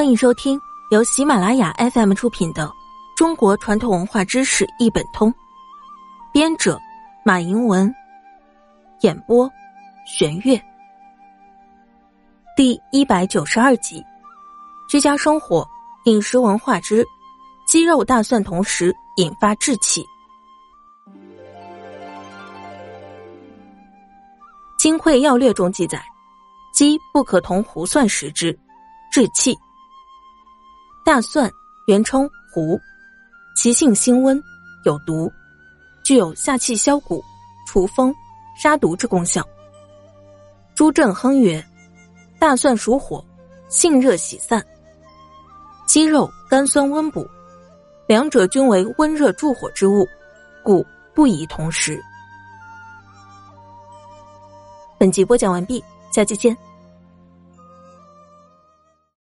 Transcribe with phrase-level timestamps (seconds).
[0.00, 0.58] 欢迎收听
[0.90, 2.66] 由喜马拉雅 FM 出品的
[3.14, 5.30] 《中国传统文化知识一本通》，
[6.32, 6.80] 编者
[7.22, 7.94] 马迎文，
[9.02, 9.46] 演播
[10.06, 10.58] 玄月。
[12.56, 14.02] 第一百九十二集：
[14.88, 15.68] 居家生活
[16.06, 17.04] 饮食文化之
[17.68, 20.02] 鸡肉大蒜同时引发滞气。
[24.78, 26.02] 《金匮要略》中记载，
[26.72, 28.58] 鸡不可同胡蒜食之，
[29.12, 29.54] 滞气。
[31.10, 31.50] 大蒜
[31.88, 32.80] 原称胡，
[33.56, 34.40] 其性辛温，
[34.84, 35.28] 有毒，
[36.04, 37.20] 具有下气消谷、
[37.66, 38.14] 除风、
[38.56, 39.44] 杀毒之功效。
[40.72, 41.60] 朱正亨曰
[42.38, 43.24] ：“大蒜属火，
[43.68, 44.64] 性热喜散。
[45.84, 47.28] 鸡肉甘酸温补，
[48.06, 50.06] 两者均为温热助火之物，
[50.62, 52.00] 故不宜同食。”
[54.96, 56.56] 本集播讲完毕，下期见。